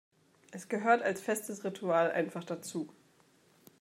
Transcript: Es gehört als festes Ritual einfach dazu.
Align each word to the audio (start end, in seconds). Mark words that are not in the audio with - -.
Es 0.49 0.67
gehört 0.67 1.03
als 1.03 1.21
festes 1.21 1.63
Ritual 1.63 2.11
einfach 2.11 2.43
dazu. 2.43 2.91